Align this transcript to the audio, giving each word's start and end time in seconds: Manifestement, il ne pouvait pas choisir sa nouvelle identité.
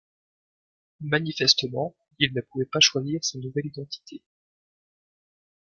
Manifestement, 1.03 1.93
il 2.17 2.33
ne 2.33 2.41
pouvait 2.41 2.65
pas 2.65 2.79
choisir 2.79 3.23
sa 3.23 3.37
nouvelle 3.37 3.67
identité. 3.67 4.23